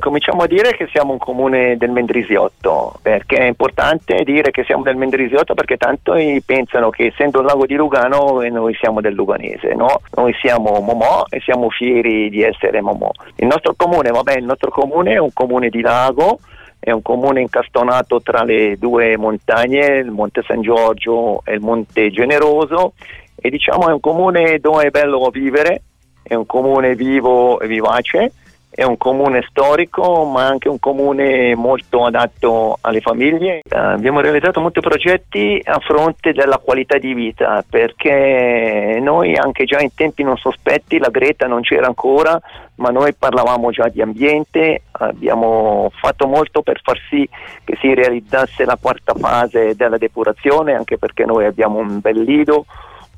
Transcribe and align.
Cominciamo 0.00 0.42
a 0.42 0.46
dire 0.46 0.74
che 0.74 0.88
siamo 0.90 1.12
un 1.12 1.18
comune 1.18 1.76
del 1.76 1.90
Mendrisiotto, 1.90 2.98
perché 3.02 3.36
è 3.36 3.44
importante 3.44 4.24
dire 4.24 4.50
che 4.50 4.64
siamo 4.64 4.82
del 4.82 4.96
Mendrisiotto 4.96 5.54
perché 5.54 5.76
tanto 5.76 6.14
pensano 6.44 6.88
che 6.88 7.06
essendo 7.06 7.40
il 7.40 7.46
lago 7.46 7.66
di 7.66 7.74
Lugano 7.74 8.40
eh, 8.40 8.48
noi 8.48 8.74
siamo 8.74 9.02
del 9.02 9.12
Luganese, 9.12 9.74
no? 9.74 10.00
Noi 10.14 10.34
siamo 10.40 10.80
Momò 10.80 11.24
e 11.28 11.40
siamo 11.40 11.68
fieri 11.68 12.30
di 12.30 12.42
essere 12.42 12.80
Momò. 12.80 13.10
Il 13.36 13.46
nostro 13.46 13.74
comune, 13.76 14.10
vabbè, 14.10 14.38
il 14.38 14.44
nostro 14.44 14.70
comune 14.70 15.12
è 15.12 15.18
un 15.18 15.32
comune 15.34 15.68
di 15.68 15.82
lago, 15.82 16.38
è 16.78 16.90
un 16.90 17.02
comune 17.02 17.42
incastonato 17.42 18.22
tra 18.22 18.42
le 18.42 18.78
due 18.78 19.18
montagne, 19.18 19.98
il 19.98 20.10
Monte 20.10 20.42
San 20.46 20.62
Giorgio 20.62 21.42
e 21.44 21.52
il 21.52 21.60
Monte 21.60 22.10
Generoso 22.10 22.94
e 23.36 23.50
diciamo 23.50 23.88
è 23.88 23.92
un 23.92 24.00
comune 24.00 24.58
dove 24.60 24.86
è 24.86 24.90
bello 24.90 25.28
vivere, 25.30 25.82
è 26.22 26.34
un 26.34 26.46
comune 26.46 26.94
vivo 26.94 27.60
e 27.60 27.66
vivace 27.66 28.32
è 28.70 28.84
un 28.84 28.96
comune 28.96 29.44
storico 29.48 30.24
ma 30.24 30.46
anche 30.46 30.68
un 30.68 30.78
comune 30.78 31.54
molto 31.56 32.04
adatto 32.04 32.78
alle 32.80 33.00
famiglie. 33.00 33.62
Uh, 33.68 33.76
abbiamo 33.76 34.20
realizzato 34.20 34.60
molti 34.60 34.80
progetti 34.80 35.60
a 35.64 35.78
fronte 35.80 36.32
della 36.32 36.58
qualità 36.58 36.96
di 36.98 37.12
vita 37.12 37.64
perché 37.68 38.98
noi 39.02 39.36
anche 39.36 39.64
già 39.64 39.80
in 39.80 39.92
tempi 39.94 40.22
non 40.22 40.36
sospetti 40.36 40.98
la 40.98 41.10
Greta 41.10 41.46
non 41.46 41.62
c'era 41.62 41.86
ancora 41.86 42.40
ma 42.76 42.88
noi 42.88 43.12
parlavamo 43.12 43.70
già 43.70 43.88
di 43.88 44.00
ambiente, 44.00 44.84
abbiamo 44.92 45.90
fatto 45.94 46.26
molto 46.26 46.62
per 46.62 46.80
far 46.82 46.98
sì 47.10 47.28
che 47.62 47.76
si 47.78 47.92
realizzasse 47.92 48.64
la 48.64 48.78
quarta 48.80 49.12
fase 49.14 49.74
della 49.76 49.98
depurazione 49.98 50.74
anche 50.74 50.96
perché 50.96 51.26
noi 51.26 51.44
abbiamo 51.44 51.78
un 51.78 52.00
bel 52.00 52.22
lido 52.22 52.64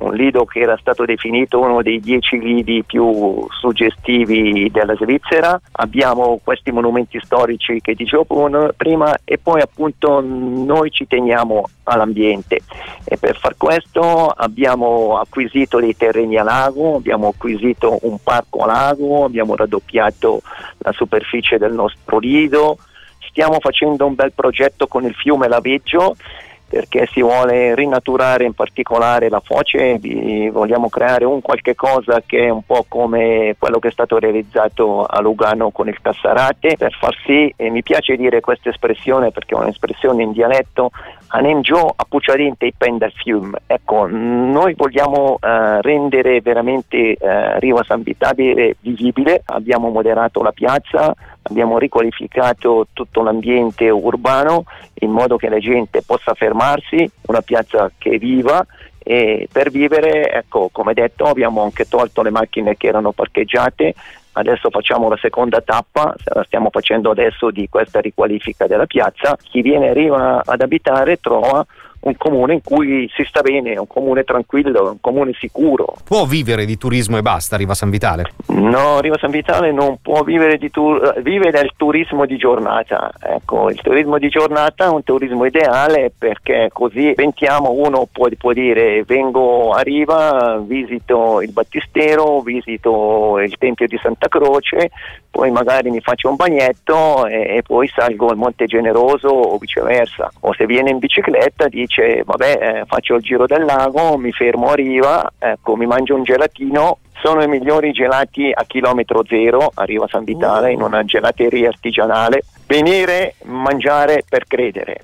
un 0.00 0.14
lido 0.14 0.44
che 0.44 0.60
era 0.60 0.76
stato 0.78 1.04
definito 1.04 1.60
uno 1.60 1.82
dei 1.82 2.00
dieci 2.00 2.38
lidi 2.38 2.82
più 2.84 3.46
suggestivi 3.50 4.70
della 4.70 4.94
Svizzera. 4.94 5.60
Abbiamo 5.72 6.40
questi 6.42 6.70
monumenti 6.70 7.20
storici 7.22 7.80
che 7.80 7.94
dicevo 7.94 8.24
prima 8.76 9.14
e 9.24 9.38
poi 9.38 9.60
appunto 9.60 10.20
noi 10.20 10.90
ci 10.90 11.06
teniamo 11.06 11.68
all'ambiente 11.84 12.60
e 13.04 13.16
per 13.16 13.36
far 13.36 13.56
questo 13.56 14.26
abbiamo 14.26 15.18
acquisito 15.18 15.80
dei 15.80 15.96
terreni 15.96 16.36
a 16.36 16.44
lago, 16.44 16.96
abbiamo 16.96 17.28
acquisito 17.28 17.98
un 18.02 18.18
parco 18.22 18.62
a 18.64 18.66
lago, 18.66 19.24
abbiamo 19.24 19.56
raddoppiato 19.56 20.42
la 20.78 20.92
superficie 20.92 21.58
del 21.58 21.72
nostro 21.72 22.18
lido, 22.18 22.78
stiamo 23.28 23.58
facendo 23.60 24.06
un 24.06 24.14
bel 24.14 24.32
progetto 24.32 24.86
con 24.86 25.04
il 25.04 25.14
fiume 25.14 25.48
Laveggio 25.48 26.16
perché 26.70 27.08
si 27.10 27.20
vuole 27.20 27.74
rinaturare 27.74 28.44
in 28.44 28.54
particolare 28.54 29.28
la 29.28 29.40
foce, 29.40 29.98
vogliamo 30.52 30.88
creare 30.88 31.24
un 31.24 31.40
qualche 31.40 31.74
cosa 31.74 32.22
che 32.24 32.46
è 32.46 32.48
un 32.48 32.62
po' 32.64 32.84
come 32.86 33.56
quello 33.58 33.80
che 33.80 33.88
è 33.88 33.90
stato 33.90 34.18
realizzato 34.18 35.04
a 35.04 35.20
Lugano 35.20 35.70
con 35.70 35.88
il 35.88 36.00
Cassarate, 36.00 36.76
per 36.78 36.92
far 36.92 37.16
sì, 37.26 37.52
e 37.56 37.70
mi 37.70 37.82
piace 37.82 38.14
dire 38.14 38.40
questa 38.40 38.68
espressione 38.68 39.32
perché 39.32 39.56
è 39.56 39.58
un'espressione 39.58 40.22
in 40.22 40.30
dialetto, 40.30 40.92
anem 41.32 41.60
giù 41.60 41.74
a 41.74 42.06
pucciarinte 42.08 42.66
i 42.66 42.74
pen 42.76 42.98
dal 42.98 43.12
fiume. 43.12 43.62
Ecco, 43.66 44.06
noi 44.06 44.74
vogliamo 44.74 45.38
eh, 45.40 45.82
rendere 45.82 46.40
veramente 46.40 47.14
eh, 47.14 47.58
Riva 47.58 47.82
San 47.82 48.02
Vitabile 48.02 48.76
vivibile, 48.80 49.42
abbiamo 49.46 49.88
moderato 49.88 50.40
la 50.40 50.52
piazza, 50.52 51.12
abbiamo 51.42 51.78
riqualificato 51.78 52.88
tutto 52.92 53.22
l'ambiente 53.22 53.88
urbano 53.90 54.64
in 55.00 55.10
modo 55.10 55.36
che 55.36 55.48
la 55.48 55.58
gente 55.58 56.02
possa 56.02 56.34
fermarsi, 56.34 57.10
una 57.26 57.40
piazza 57.40 57.90
che 57.96 58.10
è 58.10 58.18
viva 58.18 58.64
e 58.98 59.48
per 59.50 59.70
vivere, 59.70 60.30
ecco, 60.30 60.68
come 60.70 60.92
detto, 60.92 61.24
abbiamo 61.24 61.62
anche 61.62 61.88
tolto 61.88 62.22
le 62.22 62.30
macchine 62.30 62.76
che 62.76 62.86
erano 62.86 63.12
parcheggiate, 63.12 63.94
adesso 64.32 64.70
facciamo 64.70 65.08
la 65.08 65.16
seconda 65.16 65.60
tappa, 65.62 66.14
la 66.24 66.44
stiamo 66.44 66.68
facendo 66.70 67.10
adesso 67.10 67.50
di 67.50 67.68
questa 67.68 68.00
riqualifica 68.00 68.66
della 68.66 68.86
piazza, 68.86 69.36
chi 69.42 69.62
viene 69.62 69.88
arriva 69.88 70.42
ad 70.44 70.60
abitare 70.60 71.18
trova 71.18 71.64
un 72.00 72.16
comune 72.16 72.54
in 72.54 72.62
cui 72.62 73.10
si 73.14 73.24
sta 73.24 73.42
bene, 73.42 73.76
un 73.76 73.86
comune 73.86 74.24
tranquillo, 74.24 74.90
un 74.90 75.00
comune 75.00 75.32
sicuro. 75.38 75.96
Può 76.04 76.24
vivere 76.24 76.64
di 76.64 76.78
turismo 76.78 77.18
e 77.18 77.22
basta 77.22 77.56
Riva 77.56 77.74
San 77.74 77.90
Vitale? 77.90 78.32
No, 78.46 79.00
Riva 79.00 79.18
San 79.18 79.30
Vitale 79.30 79.70
non 79.72 79.98
può 80.00 80.22
vivere, 80.22 80.56
di 80.56 80.70
tur- 80.70 81.20
vive 81.20 81.50
del 81.50 81.72
turismo 81.76 82.24
di 82.24 82.36
giornata. 82.36 83.12
Ecco, 83.22 83.68
il 83.70 83.80
turismo 83.80 84.18
di 84.18 84.28
giornata 84.28 84.86
è 84.86 84.88
un 84.88 85.02
turismo 85.02 85.44
ideale 85.44 86.12
perché 86.16 86.70
così 86.72 87.12
ventiamo, 87.14 87.72
uno 87.72 88.08
può, 88.10 88.28
può 88.38 88.52
dire 88.52 89.04
vengo 89.04 89.72
a 89.72 89.80
Riva, 89.82 90.62
visito 90.64 91.40
il 91.42 91.52
Battistero, 91.52 92.40
visito 92.40 93.38
il 93.38 93.56
Tempio 93.58 93.86
di 93.86 93.98
Santa 94.02 94.28
Croce, 94.28 94.90
poi 95.30 95.50
magari 95.50 95.90
mi 95.90 96.00
faccio 96.00 96.28
un 96.28 96.36
bagnetto 96.36 97.26
e, 97.26 97.56
e 97.56 97.62
poi 97.62 97.88
salgo 97.88 98.28
al 98.28 98.36
Monte 98.36 98.66
Generoso 98.66 99.28
o 99.28 99.58
viceversa. 99.58 100.30
O 100.40 100.54
se 100.54 100.66
viene 100.66 100.90
in 100.90 100.98
bicicletta 100.98 101.68
dice 101.68 101.89
dice 101.90 102.22
vabbè 102.24 102.58
eh, 102.60 102.84
faccio 102.86 103.16
il 103.16 103.22
giro 103.22 103.46
del 103.46 103.64
lago, 103.64 104.16
mi 104.16 104.30
fermo 104.30 104.68
a 104.68 104.74
riva, 104.74 105.32
ecco, 105.36 105.74
mi 105.74 105.86
mangio 105.86 106.14
un 106.14 106.22
gelatino, 106.22 106.98
sono 107.20 107.42
i 107.42 107.48
migliori 107.48 107.90
gelati 107.90 108.50
a 108.54 108.64
chilometro 108.64 109.24
zero 109.26 109.72
a 109.74 109.82
Riva 109.82 110.06
San 110.08 110.24
Vitale 110.24 110.72
in 110.72 110.80
una 110.80 111.04
gelateria 111.04 111.68
artigianale. 111.68 112.44
Venire, 112.66 113.34
mangiare 113.44 114.22
per 114.26 114.46
credere. 114.46 115.00